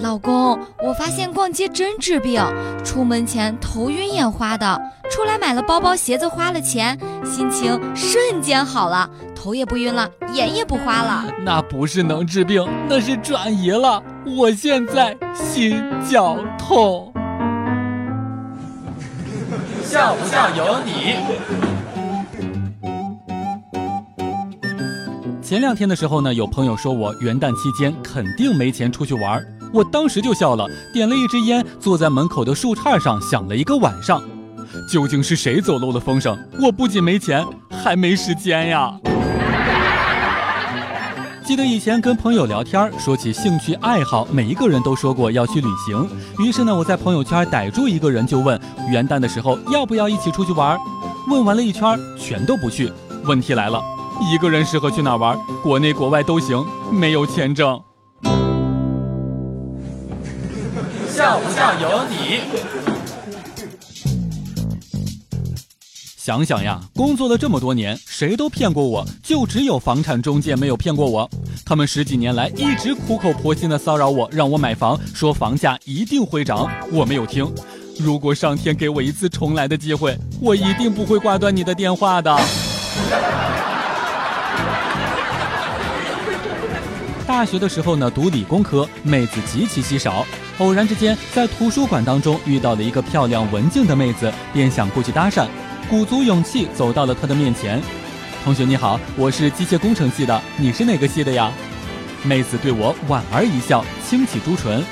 [0.00, 2.42] 老公，我发现逛街真治病，
[2.84, 4.80] 出门前头晕眼花的，
[5.10, 11.24] 出来买了包包鞋子花了钱，心情瞬间好了，头也不晕了，眼也不花了。
[11.44, 14.02] 那不是能治病，那是转移了。
[14.36, 17.12] 我现在心绞痛。
[19.84, 21.16] 笑不笑由你。
[25.42, 34.22] 前两天的时候呢，有朋友说我元旦期间肯定没钱出去玩我当时就笑了，点了一支烟，坐在门口的树杈上想了一个晚上。
[34.90, 36.38] 究竟是谁走漏了风声？
[36.60, 37.46] 我不仅没钱，
[37.82, 38.92] 还没时间呀。
[41.44, 46.08] 记得以前跟朋友聊天，说起兴趣爱好，每一个人都说过要去旅行。
[46.38, 48.58] 于是呢，我在朋友圈逮住一个人就问：
[48.90, 50.78] 元旦的时候要不要一起出去玩？
[51.28, 52.92] 问完了一圈，全都不去。
[53.24, 53.82] 问题来了。
[54.32, 55.36] 一个人适合去哪玩？
[55.62, 57.80] 国内国外都行，没有签证。
[61.22, 62.40] 笑不笑由你。
[66.16, 71.30] 想想呀，工作了这么多年，谁都骗过我，就只有房产中介没有骗过我。
[71.64, 77.48] 他们十几年来一直苦口婆心的骚扰我，让我买房，说房价一定会涨，我没有听。
[78.00, 82.36] 如果上天给我一次重来的机会，我一定不会挂断你的电话的。
[87.24, 90.26] 大学的时候呢，读理工科，妹子极其稀少。
[90.58, 95.46] 偶然之间在图书馆当中遇到了一个漂亮文静的妹子，便想过去搭讪，
[95.88, 97.82] 鼓足勇气走到了她的面前。
[98.44, 101.50] 同学你好，我是机械工程系的，你是哪个系的呀？
[102.22, 104.84] 妹子对我莞尔一笑，轻启朱唇，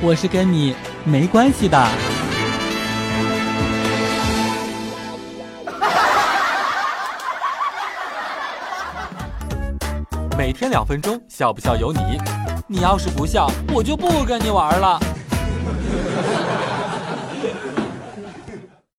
[0.00, 1.88] 我是跟你没关系的。
[10.36, 12.53] 每天两分钟，笑不笑由你。
[12.66, 14.98] 你要是不笑，我就不跟你玩了。